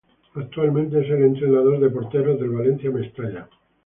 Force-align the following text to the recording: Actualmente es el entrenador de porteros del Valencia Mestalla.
Actualmente 0.33 0.99
es 1.01 1.11
el 1.11 1.21
entrenador 1.25 1.79
de 1.79 1.91
porteros 1.91 2.39
del 2.39 2.49
Valencia 2.49 2.89
Mestalla. 2.89 3.47